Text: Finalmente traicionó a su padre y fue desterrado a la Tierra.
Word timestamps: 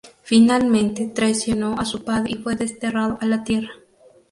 Finalmente 0.23 1.05
traicionó 1.05 1.77
a 1.79 1.85
su 1.85 2.03
padre 2.03 2.31
y 2.31 2.37
fue 2.41 2.55
desterrado 2.55 3.19
a 3.21 3.27
la 3.27 3.43
Tierra. 3.43 3.69